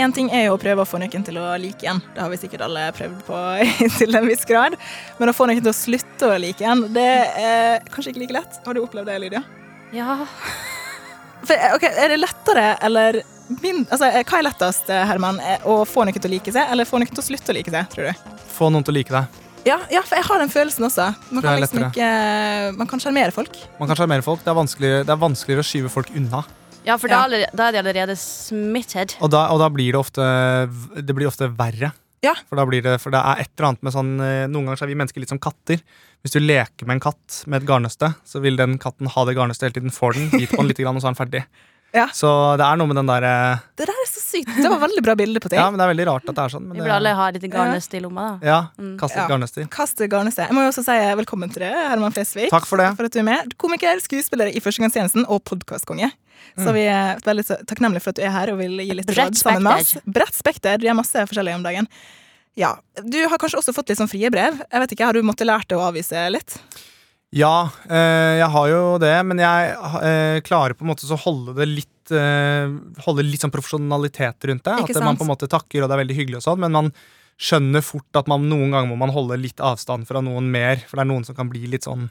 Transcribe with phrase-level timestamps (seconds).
[0.00, 2.00] En ting er jo å prøve å få noen til å like en.
[2.14, 3.40] Det har vi sikkert alle prøvd på
[3.98, 4.76] til en viss grad.
[5.18, 7.08] Men å få noen til å slutte å like en, det
[7.40, 8.60] er kanskje ikke like lett.
[8.64, 9.42] Har du opplevd det, Lydia?
[9.92, 10.22] Ja.
[11.44, 13.20] For, ok, Er det lettere eller
[13.60, 15.40] min, altså, Hva er lettest, Herman?
[15.66, 17.72] Å få noen til å like seg, eller få noen til å slutte å like
[17.74, 18.34] seg, tror du?
[18.54, 19.40] Få noen til å like deg.
[19.66, 21.10] Ja, ja, for jeg har den følelsen også.
[21.28, 22.06] Man kan liksom ikke
[22.78, 23.58] Man kan sjarmere folk.
[23.80, 24.40] Man kan sjarmere folk.
[24.46, 26.40] Det er, vanskeligere, det er vanskeligere å skyve folk unna.
[26.86, 27.16] Ja, for Ja.
[27.16, 29.16] Da, er allerede, da er de allerede smittet.
[29.20, 30.22] Og da, og da blir det ofte
[30.96, 31.92] Det blir ofte verre.
[32.24, 32.34] Ja.
[32.48, 34.76] For, da blir det, for det er et eller annet med sånn eh, Noen ganger
[34.76, 35.80] så er vi mennesker litt som katter.
[36.20, 39.36] Hvis du leker med en katt med et garnnøste, så vil den katten ha det
[39.38, 39.94] garnnøstet hele tiden.
[39.94, 41.44] Får den, biter på den litt, og så er den ferdig.
[41.92, 42.04] Ja.
[42.14, 42.28] Så
[42.60, 44.50] det er noe med den der eh, Det der er så sykt.
[44.62, 45.58] Det var veldig bra bilde på ting.
[45.58, 46.68] Ja, men det er veldig rart at det er sånn.
[46.68, 48.46] Men Vi det, burde alle ha litt garnnøst i lomma, da.
[48.46, 48.92] ja, Mm.
[49.00, 49.26] Kast et Ja.
[49.28, 49.66] garnnøste i.
[49.74, 50.46] Kast garnnøstet.
[50.46, 52.48] Jeg må jo også si velkommen til deg, Herman Flesvig.
[52.50, 52.94] Takk for det.
[52.96, 53.56] for at du er med.
[53.58, 56.12] Komiker, skuespiller i Førstegangstjenesten og podkastkonge.
[56.56, 56.64] Mm.
[56.64, 59.34] Så vi er veldig takknemlige for at du er her og vil gi litt råd
[59.36, 59.96] sammen med oss.
[60.06, 60.78] Bredt spekter.
[60.78, 61.88] Det er masse forskjellig om dagen.
[62.56, 62.76] Ja.
[63.02, 64.58] Du har kanskje også fått litt sånn frie brev.
[64.70, 66.58] Jeg vet ikke, Har du måttet lært deg å avvise litt?
[67.30, 71.54] Ja, eh, jeg har jo det, men jeg eh, klarer på en måte å holde
[71.60, 72.66] det litt eh,
[73.04, 74.74] Holde litt sånn profesjonalitet rundt det.
[74.82, 76.74] Ikke At man på en måte takker, og det er veldig hyggelig og sånn, men
[76.74, 76.90] man
[77.40, 80.98] skjønner fort at man noen ganger må man holde litt avstand fra noen mer, for
[80.98, 82.10] det er noen som kan bli litt sånn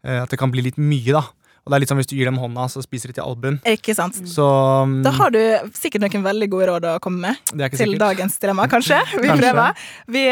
[0.00, 1.20] At det kan bli litt mye, da.
[1.60, 3.58] Og det er litt sånn hvis du gir dem hånda, så spiser de til albuen.
[3.68, 4.16] Ikke sant?
[4.30, 4.46] Så
[4.88, 5.42] mm, Da har du
[5.76, 8.00] sikkert noen veldig gode råd å komme med til sikkert.
[8.06, 9.02] dagens dilemma, kanskje.
[9.20, 9.50] Vi Kanskje.
[9.50, 9.88] prøver.
[10.16, 10.24] Vi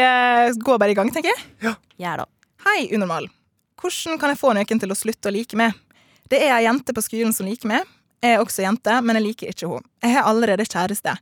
[0.63, 1.75] går bare i gang, tenker jeg.
[2.01, 2.25] Ja da.
[2.65, 3.29] Hei, unormal.
[3.79, 5.77] Hvordan kan jeg få noen til å slutte å like meg?
[6.29, 7.87] Det er ei jente på skolen som liker meg.
[8.19, 9.87] Jeg er også jente, men jeg liker ikke henne.
[10.03, 11.15] Jeg har allerede kjæreste.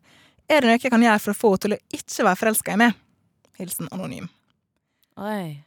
[0.47, 2.73] Er det noe jeg kan gjøre for å få henne til å ikke være forelska
[2.73, 2.97] i meg?
[3.61, 4.29] Hilsen anonym.
[5.21, 5.63] Oi.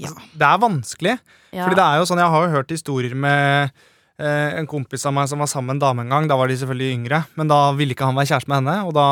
[0.00, 0.12] Ja.
[0.34, 1.16] Det er vanskelig.
[1.54, 1.64] Ja.
[1.64, 3.70] Fordi det er jo sånn, Jeg har jo hørt historier med
[4.18, 6.28] eh, en kompis av meg som var sammen med en dame en gang.
[6.28, 8.76] Da var de selvfølgelig yngre, men da ville ikke han være kjæreste med henne.
[8.88, 9.08] Og da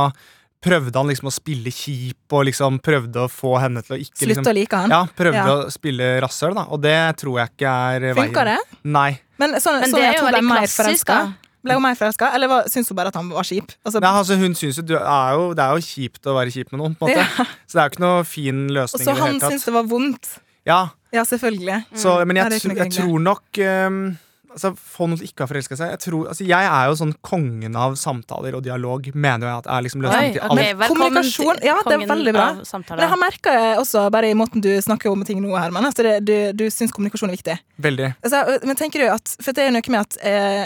[0.64, 4.28] prøvde han liksom å spille kjip og liksom prøvde å få henne til å ikke
[4.30, 4.90] liksom, å like han.
[4.94, 5.56] Ja, prøvde Ja.
[5.66, 6.64] å spille rasshøl, da.
[6.72, 8.32] Og det tror jeg ikke er veien.
[8.32, 8.58] Funka det?
[8.84, 9.10] Nei.
[9.38, 11.22] Men så, Men så, det er jo veldig klassisk, da.
[11.64, 13.70] Ble hun mer forelska, eller var- syntes hun bare at han var kjip?
[13.86, 16.52] Altså, Nei, altså hun synes jo, du er jo, Det er jo kjipt å være
[16.52, 17.24] kjip med noen, på en måte.
[17.38, 17.44] Ja.
[17.64, 20.28] Så det er jo ikke noe fin og så han syntes det var vondt.
[20.68, 20.82] Ja,
[21.14, 21.84] Ja, selvfølgelig.
[21.96, 24.18] Så, men jeg, jeg, jeg tror nok ehm,
[24.54, 25.92] altså, Få noen som ikke har ha forelska seg.
[25.94, 29.68] Jeg, tror, altså, jeg er jo sånn kongen av samtaler og dialog, mener jeg at
[29.74, 30.68] er liksom løsningen til ok, alle.
[30.84, 32.46] velkommen kommunikasjon, ja, det er veldig bra.
[32.62, 36.00] Det jeg har merka også, bare i måten du snakker om ting nå, Herman, at
[36.06, 37.58] det, du, du syns kommunikasjon er viktig.
[37.84, 38.12] Veldig.
[38.22, 40.64] Altså, men tenker du at For det er jo noe med at eh,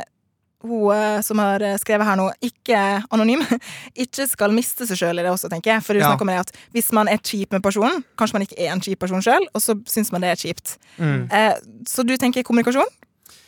[0.66, 2.78] hun eh, som har skrevet her nå, ikke
[3.14, 3.42] anonym,
[4.04, 5.84] ikke skal miste seg sjøl i det også, tenker jeg.
[5.86, 6.10] For du Ja.
[6.10, 8.82] snakker om det at hvis man er kjip med personen, kanskje man ikke er en
[8.82, 10.76] kjip person sjøl, og så syns man det er kjipt.
[10.98, 11.28] Mm.
[11.30, 11.54] Eh,
[11.88, 12.90] så du tenker kommunikasjon?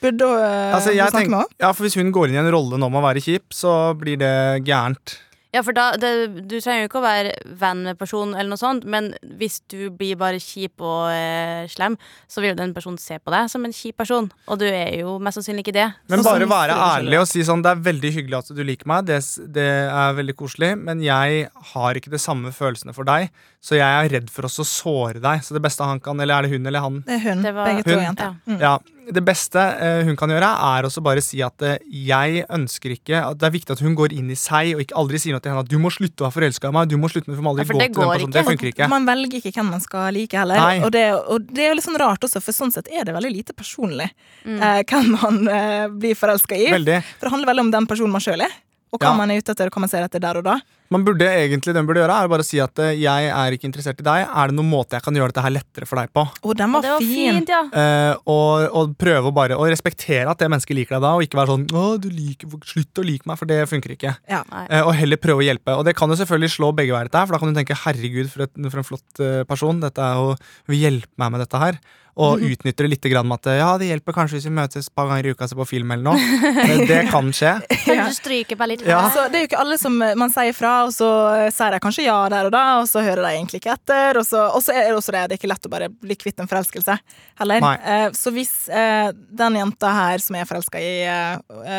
[0.02, 1.58] Burde eh, Altså, snakke tenk, med henne?
[1.64, 3.96] ja, for Hvis hun går inn i en rolle nå med å være kjip, så
[3.98, 4.34] blir det
[4.68, 5.18] gærent.
[5.50, 8.60] Ja, for da, det, Du trenger jo ikke å være venn med personen, eller noe
[8.60, 9.08] sånt men
[9.40, 11.96] hvis du blir bare kjip og eh, slem,
[12.30, 14.28] så vil jo den personen se på deg som en kjip person.
[14.46, 15.88] Og du er jo mest sannsynlig ikke det.
[16.06, 18.86] Men bare sånn, være ærlig og si sånn Det er veldig hyggelig at du liker
[18.92, 19.18] meg, det,
[19.58, 21.42] det er veldig koselig, men jeg
[21.72, 25.18] har ikke de samme følelsene for deg, så jeg er redd for også å såre
[25.18, 25.42] deg.
[25.42, 27.02] Så det beste han kan, eller er det hun eller han?
[27.10, 27.42] Det er hun.
[27.42, 28.06] Det var- Begge to er Hun.
[28.06, 28.38] jenter.
[28.46, 28.54] Ja.
[28.54, 28.60] Mm.
[28.62, 28.78] Ja,
[29.12, 33.20] Det beste eh, hun kan gjøre, er også bare si at eh, jeg ønsker ikke
[33.30, 35.42] at Det er viktig at hun går inn i seg og ikke aldri sier noe
[35.44, 36.88] til henne at du må slutte å være forelska i meg.
[36.92, 38.30] Du må slutte med for aldri Ja, for gå det til den går personen.
[38.30, 38.38] ikke.
[38.38, 38.88] Det funker ikke.
[38.94, 40.62] Man velger ikke hvem man skal like heller.
[40.62, 40.80] Nei.
[40.86, 43.14] Og det, og det er jo litt sånn rart også, for sånn sett er det
[43.16, 44.10] veldig lite personlig
[44.46, 44.56] Mm.
[44.62, 46.70] eh, hvem man eh, blir forelska i.
[46.72, 47.00] Veldig.
[47.20, 48.54] For det handler veldig om den personen man sjøl er,
[48.90, 49.16] og hva Ja.
[49.16, 50.58] man er ute etter, og hva man ser etter der og da.
[50.90, 53.54] Man burde egentlig, det man burde gjøre, er bare å si at eh, jeg er
[53.54, 54.24] ikke interessert i deg.
[54.26, 56.24] Er det noen måte jeg kan gjøre dette her lettere for deg på?
[56.26, 57.36] Å, den var, det var fin!
[57.38, 57.60] fint, ja.
[57.70, 61.22] Eh, og, og prøve å bare å respektere at det mennesket liker deg da, og
[61.22, 64.16] ikke være sånn å, du liker, slutt å like meg, for det funker ikke.
[64.26, 64.42] Ja.
[64.66, 65.78] Eh, og heller prøve å hjelpe.
[65.78, 67.78] Og det kan jo selvfølgelig slå begge veier, dette her, for da kan du tenke
[67.86, 69.78] herregud, for, et, for en flott eh, person.
[69.86, 70.34] Dette er jo,
[70.74, 71.78] vil hjelpe meg med dette her.
[72.20, 74.94] Og utnytter det litt grann med at ja, det hjelper kanskje hvis vi møtes et
[74.96, 76.40] par ganger i uka og ser på film eller noe.
[76.66, 77.54] Eh, det kan skje.
[77.64, 79.00] Litt Ja.
[79.14, 81.76] Så det er jo ikke alle som eh, man sier fra, og så eh, sier
[81.76, 84.20] de kanskje ja der og da, og så hører de egentlig ikke etter.
[84.20, 86.18] Og så, og så er det også det, det er ikke lett å bare bli
[86.20, 86.98] kvitt en forelskelse
[87.40, 87.64] heller.
[87.64, 87.74] Nei.
[87.80, 90.92] Eh, så hvis den jenta her som er forelska i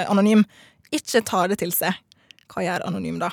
[0.10, 0.44] Anonym,
[0.92, 1.96] ikke tar det til seg,
[2.52, 3.32] hva gjør Anonym da?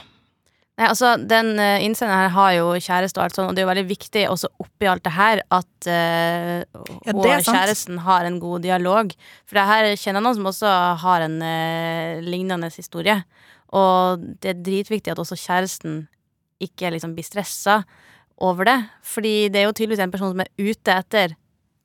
[0.78, 3.66] Nei, altså, den uh, innsenderen her har jo kjæreste og alt sånt, og det er
[3.66, 8.28] jo veldig viktig også oppi alt det her at uh, Ja, hun og kjæresten har
[8.28, 9.10] en god dialog.
[9.48, 13.18] For det her kjenner jeg noen som også har en uh, lignende historie.
[13.74, 16.06] Og det er dritviktig at også kjæresten
[16.62, 17.82] ikke liksom blir stressa
[18.38, 18.78] over det.
[19.02, 21.34] Fordi det er jo tydeligvis en person som er ute etter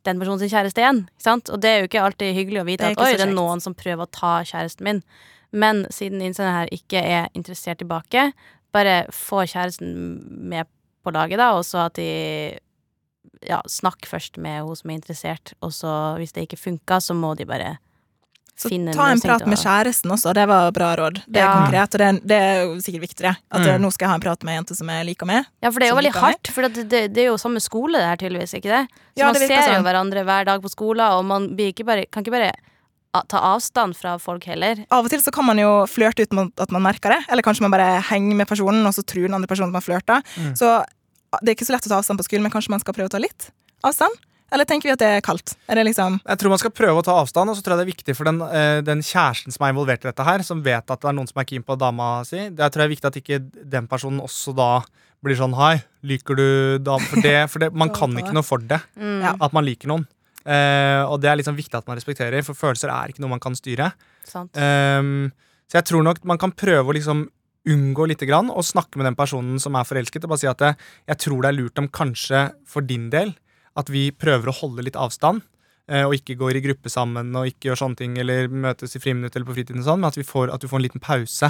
[0.05, 1.05] den personens kjæreste igjen.
[1.09, 1.49] Ikke sant?
[1.49, 3.73] Og det er jo ikke alltid hyggelig å vite at oi, det er noen som
[3.77, 5.05] prøver å ta kjæresten min.
[5.53, 8.31] Men siden innsenderen her ikke er interessert tilbake,
[8.73, 9.93] bare få kjæresten
[10.49, 10.65] med
[11.03, 12.57] på laget, da, og så at de
[13.47, 17.15] ja, snakker først med hun som er interessert, og så hvis det ikke funka, så
[17.15, 17.77] må de bare
[18.55, 21.23] Så finne ta en prat med kjæresten også, det var bra råd.
[21.27, 21.53] Det er Ja.
[21.57, 23.35] konkret, og det er, det er jo sikkert viktigere.
[23.51, 23.81] At Mm.
[23.81, 25.45] nå skal jeg ha en prat med ei jente som jeg liker meg.
[25.63, 27.97] Ja, for det er jo veldig hardt, for det, det, det er jo samme skole
[27.97, 28.87] det her, tydeligvis, ikke det?
[29.17, 29.83] Så Ja, man ser jo sånn.
[29.83, 32.53] hverandre hver dag på skolen, og man blir ikke bare, kan ikke bare
[33.29, 34.83] ta avstand fra folk heller.
[34.89, 37.65] Av og til så kan man jo flørte uten at man merker det, eller kanskje
[37.67, 40.25] man bare henger med personen, og så tror den andre personen at man flørter.
[40.41, 40.53] Mm.
[40.57, 40.71] Så
[41.41, 43.11] det er ikke så lett å ta avstand på skolen, men kanskje man skal prøve
[43.11, 43.51] å ta litt
[43.85, 44.17] avstand?
[44.53, 45.55] Eller tenker vi at det er kaldt?
[45.65, 47.81] Er det liksom Jeg tror man skal prøve å ta avstand, og så tror jeg
[47.81, 50.61] det er viktig for den, eh, den kjæresten som er involvert i dette her, som
[50.61, 52.49] vet at det er noen som er keen på dama si.
[52.53, 53.39] Det tror jeg er viktig at ikke
[53.73, 54.83] den personen også da
[55.23, 56.47] blir sånn Hei, liker du
[56.83, 59.41] dama For det, for det man kan ikke noe for det, Mm.
[59.41, 60.05] At man liker noen.
[60.43, 63.43] Eh, og det er liksom viktig at man respekterer, for følelser er ikke noe man
[63.43, 63.93] kan styre.
[64.27, 64.51] Sant.
[64.59, 65.31] Ehm,
[65.71, 67.27] så jeg tror nok man kan prøve å liksom
[67.71, 70.59] unngå litt grann, og snakke med den personen som er forelsket, og bare si at
[70.59, 70.73] det,
[71.07, 73.31] jeg tror det er lurt om kanskje for din del
[73.79, 75.41] at vi prøver å holde litt avstand.
[75.87, 78.99] eh, Og ikke går i gruppe sammen og ikke gjør sånne ting eller møtes i
[78.99, 81.03] friminutt eller på fritiden, og sånn, men at, vi får, at du får en liten
[81.03, 81.49] pause.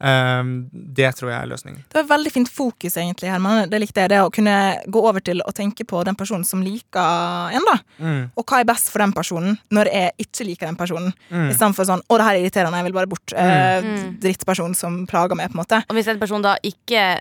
[0.00, 1.80] Ehm, det tror jeg er løsningen.
[1.88, 3.68] Det var et veldig fint fokus, egentlig, Herman.
[3.70, 4.10] Det likte jeg.
[4.12, 4.54] Det å kunne
[4.86, 7.76] gå over til å tenke på den personen som liker en, da.
[7.98, 11.12] Mm, Og hva er best for den personen når jeg ikke liker den personen.
[11.30, 11.48] mm.
[11.50, 13.34] Istedenfor sånn 'Å, det her er irriterende, jeg vil bare bort'.
[13.34, 14.20] Eh, Mm.
[14.20, 15.84] Drittperson som plager meg, på en måte.
[15.90, 17.20] Og hvis en person da ikke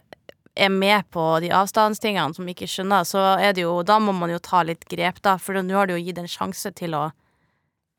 [0.56, 4.30] er med på de avstandstingene som ikke skjønner, så er det jo Da må man
[4.30, 7.12] jo ta litt grep, da, for nå har du jo gitt en sjanse til å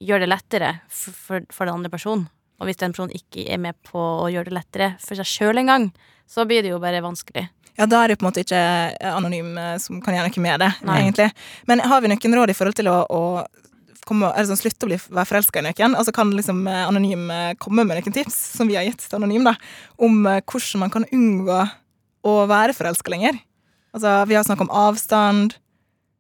[0.02, 2.28] gjøre det lettere for, for, for den andre personen.
[2.58, 5.62] Og hvis den personen ikke er med på å gjøre det lettere for seg sjøl
[5.62, 5.90] engang,
[6.28, 7.46] så blir det jo bare vanskelig.
[7.78, 10.42] Ja, da er det på en måte ikke eh, anonym eh, som kan gjøre noe
[10.42, 10.98] med det, Nei.
[11.04, 11.28] egentlig.
[11.70, 13.20] Men har vi noen råd i forhold til å, å
[14.08, 15.94] komme, eller sånn, slutte å bli, være forelska i noen?
[15.94, 17.28] Altså Kan liksom eh, Anonym
[17.62, 19.54] komme med noen tips, som vi har gitt til Anonym, da,
[20.02, 21.60] om hvordan man kan unngå
[22.26, 23.38] å være forelska lenger?
[23.94, 25.54] Altså, Vi har snakket om avstand.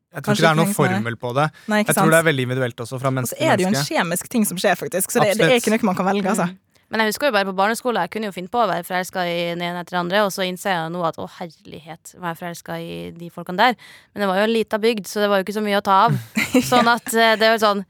[0.08, 1.44] Jeg tror Kanskje ikke det er noen formel på det.
[1.68, 3.66] Nei, Jeg tror det er veldig individuelt også fra Og så menneske til er det
[3.66, 5.12] jo en kjemisk ting som skjer, faktisk.
[5.12, 6.48] Så det, det er ikke noe man kan velge, altså.
[6.48, 6.56] Mm.
[6.88, 9.26] Men jeg husker jo bare på barneskolen, jeg kunne jo finne på å være forelska
[9.28, 12.32] i den ene etter den andre, og så innser jeg nå at å herlighet, var
[12.32, 13.76] jeg forelska i de folkene der?
[14.14, 15.84] Men det var jo en lita bygd, så det var jo ikke så mye å
[15.84, 16.16] ta av.
[16.70, 17.84] Sånn at det det var sånn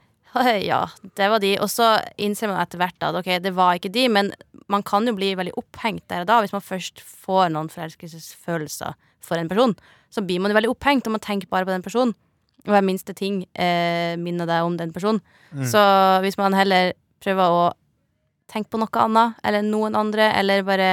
[0.61, 0.83] ja,
[1.17, 1.55] det var de.
[1.63, 1.87] Og så
[2.21, 4.33] innser man etter hvert at ok, det var ikke de, men
[4.69, 8.99] man kan jo bli veldig opphengt der og da hvis man først får noen forelskelsesfølelser
[9.25, 9.73] for en person.
[10.09, 12.15] Så blir man jo veldig opphengt, og man tenker bare på den personen.
[12.65, 15.21] Og hver minste ting eh, minner deg om den personen.
[15.53, 15.65] Mm.
[15.69, 15.83] Så
[16.25, 17.63] hvis man heller prøver å
[18.49, 20.89] tenke på noe annet, eller noen andre, eller bare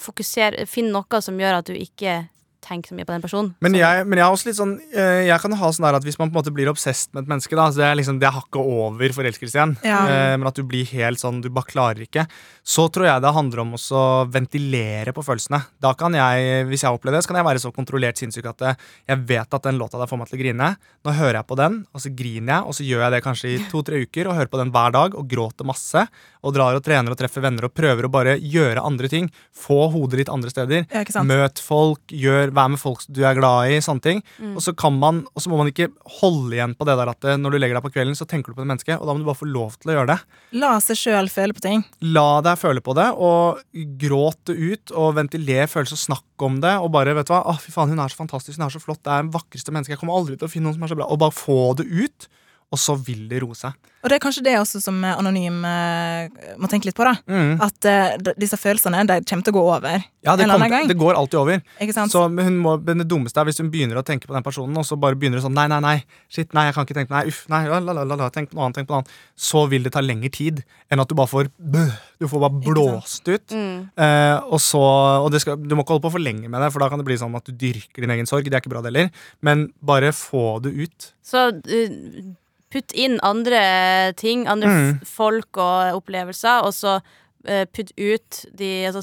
[0.00, 2.22] fokusere Finn noe som gjør at du ikke
[2.64, 3.54] tenker så mye på den personen.
[3.64, 6.04] Men jeg, men jeg er også litt sånn eh, Jeg kan ha sånn der at
[6.06, 8.18] hvis man på en måte blir obsesst med et menneske, da, så det er liksom
[8.20, 10.00] det er hakket over forelskelse igjen, Ja.
[10.06, 12.26] eh, men at du blir helt sånn, du bare klarer ikke,
[12.62, 15.62] så tror jeg det handler om å ventilere på følelsene.
[15.82, 18.62] Da kan jeg, hvis jeg opplever det, så kan jeg være så kontrollert sinnssyk at
[18.70, 18.74] eh,
[19.10, 20.70] jeg vet at den låta der får meg til å grine.
[21.06, 23.52] Nå hører jeg på den, og så griner jeg, og så gjør jeg det kanskje
[23.54, 26.04] i to-tre uker, og hører på den hver dag, og gråter masse,
[26.44, 29.28] og drar og trener og treffer venner og prøver å bare gjøre andre ting.
[29.56, 30.86] Få hodet ditt andre steder.
[30.92, 31.24] Ja.
[31.26, 33.80] Møt folk, gjør, vær med folk du er glad i.
[33.84, 34.54] sånne ting Mm.
[34.56, 35.88] Og så kan man, og så må man ikke
[36.20, 38.50] holde igjen på det der at eh, når du legger deg på kvelden, så tenker
[38.50, 40.16] du på det mennesket, og da må du bare få lov til å gjøre det.
[40.60, 41.84] La seg sjøl føle på ting.
[42.00, 43.60] La deg føle på det, og
[44.00, 47.56] gråt det ut, og ventiler følelser, snakk om det, og bare, vet du hva, å
[47.60, 49.96] fy faen, hun er så fantastisk, hun er så flott, det er den vakreste mennesket,
[49.96, 51.88] jeg kommer aldri til å finne noen som er så bra, og bare få det
[51.90, 52.30] ut,
[52.70, 53.74] og så vil det roe seg.
[54.00, 57.18] Og det er kanskje det også som Anonym eh, må tenke litt på, da.
[57.28, 57.58] Mm.
[57.60, 60.06] At uh, disse følelsene de kommer til å gå over.
[60.24, 60.88] Ja, det, En kommer, annen gang.
[60.88, 61.60] det går alltid over.
[61.84, 62.14] Ikke sant?
[62.14, 64.86] Så hun må, det dummeste er hvis hun begynner å tenke på den personen, og
[64.88, 65.96] så bare begynner det sånn Nei, nei, nei.
[66.32, 68.30] Shit, nei, jeg kan ikke tenke på Nei, uff, nei, la, la, la, la, la,
[68.32, 69.20] tenk på noe annet, tenk på noe annet.
[69.50, 72.64] Så vil det ta lengre tid enn at du bare får bøh, Du får bare
[72.70, 73.52] blåst ut.
[73.52, 73.90] Mm.
[74.00, 74.80] Uh, og så
[75.26, 77.02] Og det skal, du må ikke holde på for lenge med det, for da kan
[77.02, 78.48] det bli sånn at du dyrker din egen sorg.
[78.48, 79.26] Det er ikke bra, det heller.
[79.44, 81.12] Men bare få det ut.
[81.26, 82.30] Så uh,
[82.70, 85.00] putt inn andre ting, andre Mm.
[85.04, 87.00] folk og opplevelser, og så
[87.48, 89.02] uh, putt ut de Altså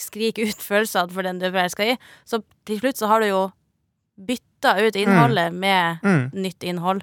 [0.00, 1.96] skrik ut følelsene for den du er forelska i.
[2.24, 3.42] Så til slutt så har du jo
[4.18, 6.30] bytta ut innholdet med Mm.
[6.32, 7.02] nytt innhold.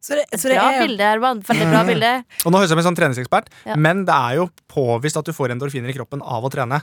[0.00, 1.40] Så det, så det Bra er bilde, Herman.
[1.44, 2.10] Veldig bra bilde.
[2.46, 3.76] Og nå høres jeg ut som en sånn treningsekspert, Ja.
[3.76, 6.80] men det er jo påvist at du får endorfiner i kroppen av å trene.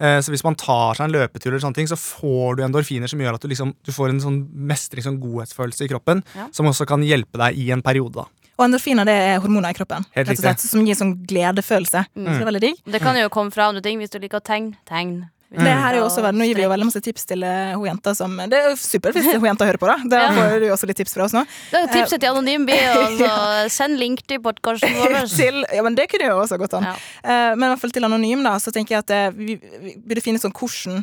[0.00, 3.10] Eh, Så hvis man tar seg en løpetur, eller sånne ting, så får du endorfiner
[3.10, 6.46] som gjør at du, liksom, du får en sånn mestring, sånn godhetsfølelse i kroppen, Ja.
[6.52, 8.12] som også kan hjelpe deg i en periode.
[8.14, 8.24] da.
[8.60, 12.04] Og endorfiner det er hormoner i kroppen Helt rett og slett, som gir sånn gledefølelse.
[12.12, 12.76] Så det er veldig digg.
[12.84, 14.76] Det kan jo komme fra andre ting hvis du liker å tegne.
[14.86, 15.30] Tegn.
[15.50, 17.88] Det her er jo også, nå gir vi jo veldig masse tips til eh, hun
[17.88, 19.96] jenta som Det er supert hvis hun jenta hører på, da.
[20.06, 20.32] Da Ja.
[20.36, 21.42] får du også litt tips fra oss nå.
[21.72, 23.16] Det er tipset til Anonym By, altså.
[23.26, 25.16] så send link til podkasten vår.
[25.40, 26.86] til, ja, men det kunne jo også gått an.
[26.86, 26.94] Ja.
[27.24, 29.96] Eh, men i hvert fall til anonym, da, så tenker jeg at det, vi, vi
[29.98, 31.02] burde finne sånn hvordan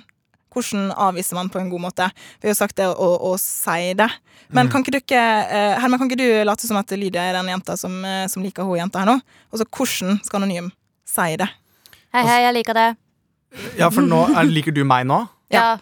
[0.57, 2.05] hvordan avviser man på en god måte?
[2.41, 4.07] Vi har jo sagt det å, å si det.
[4.55, 5.23] Men kan ikke dere, ikke
[5.83, 8.65] Herman, kan ikke du late som at Lydia er den jenta som, eh, som liker
[8.65, 9.19] hun jenta her nå?
[9.51, 10.71] Og så hvordan skal anonym
[11.05, 11.49] si det?
[12.15, 12.87] Hei, hei, jeg liker det.
[13.77, 15.21] Ja, for nå er, Liker du meg nå?
[15.53, 15.77] Ja.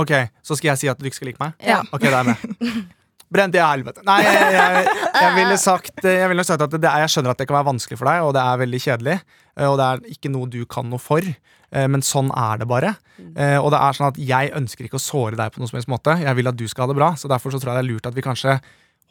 [0.00, 0.10] Ok,
[0.42, 1.52] Så skal jeg si at du ikke skal like meg?
[1.66, 1.82] ja.
[1.92, 2.84] Ok, da er jeg med.
[3.32, 4.02] Brent i helvete.
[4.04, 7.38] Nei, jeg, jeg, jeg ville sagt Jeg ville sagt at det er, jeg skjønner at
[7.40, 9.14] det kan være vanskelig for deg, og det er veldig kjedelig.
[9.56, 11.24] eh, Og det er ikke noe du kan noe for.
[11.24, 12.94] eh, Men sånn er det bare.
[13.36, 15.78] Eh, Og det er sånn at jeg ønsker ikke å såre deg på noen som
[15.80, 16.18] helst måte.
[16.20, 17.12] Jeg vil at du skal ha det bra.
[17.16, 18.58] Så derfor så tror jeg det er lurt at vi kanskje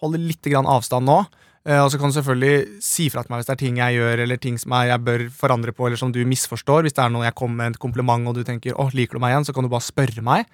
[0.02, 1.20] holder litt grann avstand nå.
[1.68, 3.98] Eh, Og så kan du selvfølgelig si fra til meg hvis det er ting jeg
[4.00, 6.82] gjør, eller ting som jeg bør forandre på, eller som du misforstår.
[6.88, 9.20] Hvis det er noe jeg kommer med en kompliment, og du tenker åh, liker du
[9.20, 10.46] meg igjen?' så kan du bare spørre meg.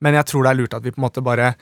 [0.00, 1.54] Men jeg tror det er lurt at vi på en måte bare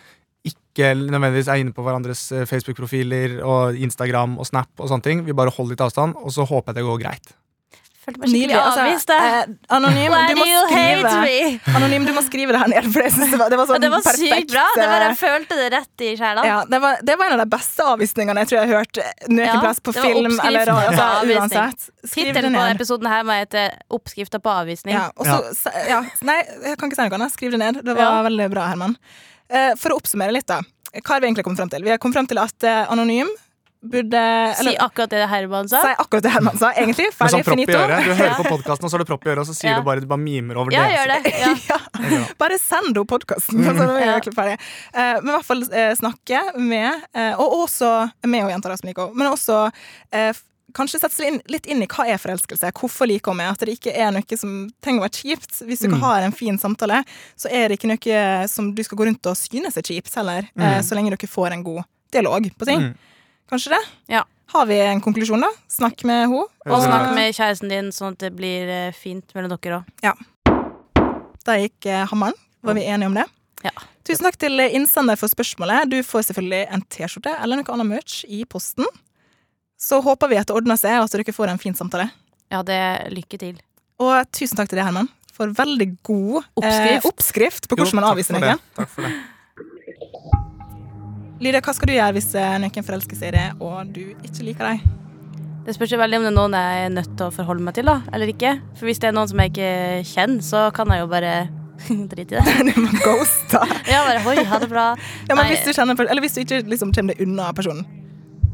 [0.47, 5.25] ikke nødvendigvis er inne på hverandres eh, Facebook-profiler og Instagram og Snap og sånne ting.
[5.27, 7.35] Vi bare holder litt avstand, og så håper jeg det går greit.
[8.07, 8.81] Følte meg skikkelig Nydelig.
[8.87, 9.11] avvist.
[9.11, 11.75] eh, anonym, Why du do må you hate skrive me?
[11.75, 13.81] Anonym, du må skrive det her ned, for jeg synes det var, det var sånn
[13.83, 14.37] Det var perfekt.
[14.37, 14.67] sykt bra.
[14.77, 16.45] Det var, eh, jeg følte det rett i sjela.
[16.47, 19.01] ja, det, var, det var en av de beste avvisningene jeg tror jeg har hørt
[19.27, 21.89] Nå er ikke plass på film eller altså, uansett.
[22.07, 24.95] Skriv det Tittelen på denne episoden her må hete 'Oppskrifta på avvisning'.
[24.95, 27.33] Ja, også, ja, nei, jeg kan ikke si noe annet.
[27.35, 27.83] Skriv det ned.
[27.83, 28.23] Det var Ja.
[28.23, 28.97] veldig bra, Herman.
[29.51, 30.61] Eh, for å oppsummere litt, da.
[30.95, 31.83] Hva har vi egentlig kommet frem til?
[31.83, 33.29] Vi har kommet frem til at eh, Anonym
[33.93, 34.23] burde
[34.59, 35.81] Si akkurat det Herman sa.
[35.83, 37.07] si akkurat det Herman sa, egentlig.
[37.19, 37.79] Ferdig, sånn propp i finito.
[37.83, 38.05] øret.
[38.09, 39.79] Du hører på podkasten, og så har du propp i øret, og så sier Ja.
[39.81, 40.97] du bare du bare mimer over Ja, det.
[40.97, 41.35] gjør det.
[41.41, 41.55] Ja.
[42.17, 42.25] ja.
[42.39, 44.59] Bare send henne podkasten, så er vi egentlig ferdig.
[44.95, 47.95] Uh, men i hvert fall uh, snakke med, uh, og også
[48.27, 50.45] med og jenta som liker henne, men også uh,
[50.77, 53.63] Kanskje sette seg inn, litt inn i hva er forelskelse, hvorfor liker hun meg, at
[53.65, 54.51] det ikke er noe som
[54.85, 55.63] trenger å være kjipt.
[55.65, 56.99] Hvis du ikke har en fin samtale,
[57.39, 58.19] så er det ikke noe
[58.51, 61.55] som du skal gå rundt og synes er kjipt heller, eh, så lenge dere får
[61.57, 62.91] en god dialog på ting.
[62.91, 63.15] Mm.
[63.51, 63.83] Kanskje det?
[64.17, 64.25] Ja.
[64.55, 65.51] Har vi en konklusjon, da?
[65.71, 66.45] Snakk med henne.
[66.67, 70.23] Og snakk med kjæresten din, sånn at det blir eh, fint mellom dere òg.
[71.47, 72.35] Da gikk eh, hammeren.
[72.67, 73.27] Var vi enige om det?
[73.67, 73.73] Ja.
[74.07, 75.91] Tusen takk til innsender for spørsmålet.
[75.91, 78.87] Du får selvfølgelig en T-skjorte eller noe annet merch i posten.
[79.79, 82.09] Så håper vi at det ordner seg, og at dere får en fin samtale.
[82.51, 82.81] Ja, det
[83.13, 83.57] lykke til.
[84.03, 86.93] Og tusen takk til deg, Herman, for veldig god Oppskrift.
[87.03, 88.63] Eh, oppskrift på Jo, hvordan man avviser noen.
[88.79, 89.15] Takk for det.
[91.37, 94.47] Lydia, hva skal du gjøre hvis eh, noen forelsker seg i deg, og du ikke
[94.47, 94.95] liker dem?
[95.67, 97.75] Det spørs jo veldig om det er noen jeg er nødt til å forholde meg
[97.77, 98.55] til, da, eller ikke.
[98.79, 99.71] For hvis det er noen som jeg ikke
[100.13, 101.35] kjenner, så kan jeg jo bare
[102.13, 102.57] drite i det.
[102.71, 103.61] du må ghoste.
[103.91, 104.89] Ja, bare hoi, ha det bra.
[105.27, 107.85] Ja, men hvis du kjenner, eller hvis du ikke liksom, kommer deg unna personen.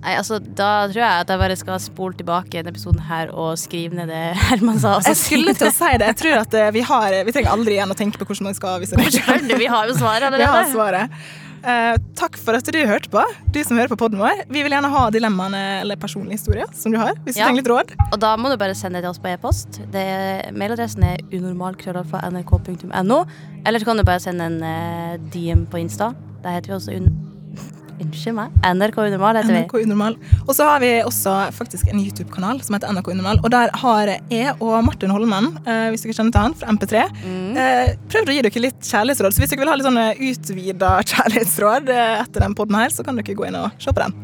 [0.03, 3.55] Nei, altså, Da tror jeg at jeg bare skal spole tilbake denne episoden her og
[3.61, 4.97] skrive ned det Herman sa.
[5.07, 6.09] Jeg skulle til å si det.
[6.11, 8.59] Jeg tror at eh, vi, har, vi trenger aldri igjen å tenke på hvordan man
[8.59, 8.83] skal.
[8.83, 11.23] Vi har jo svaret Vi har svaret.
[11.63, 13.23] Eh, takk for at du hørte på,
[13.55, 14.41] du som hører på podden vår.
[14.51, 17.47] Vi vil gjerne ha dilemmaene eller personlige historier som du har, hvis du Ja.
[17.47, 17.93] trenger litt råd.
[18.13, 19.81] Og da må du bare sende det til oss på e-post.
[19.93, 23.25] Det Mailadressen er unormalkrøllalfa.nrk.no.
[23.65, 26.15] Eller så kan du bare sende en eh, DM på Insta.
[26.43, 27.13] Der heter vi også un
[28.03, 28.51] Unnskyld meg.
[28.67, 29.61] NRK Unormal heter vi.
[29.63, 30.17] NRK Unormal.
[30.49, 33.39] Og så har vi også faktisk en YouTube-kanal som heter NRK Unormal.
[33.45, 37.05] Og der har jeg og Martin Holmen, eh, hvis dere kjenner til han, fra MP3,
[37.23, 37.42] Mm.
[37.59, 39.35] Eh, prøvd å gi dere litt kjærlighetsråd.
[39.35, 43.07] Så hvis dere vil ha litt sånn utvida kjærlighetsråd eh, etter den podden her, så
[43.07, 44.15] kan dere gå inn og se på den.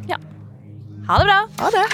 [1.08, 1.40] Ha det bra!
[1.62, 1.88] Ha det!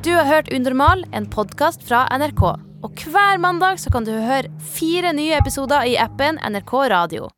[0.00, 2.44] Du har hørt Unormal, en podkast fra NRK.
[2.80, 7.28] Og hver mandag så kan du høre fire nye episoder i appen NRK Radio.